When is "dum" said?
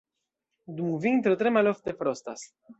0.79-0.89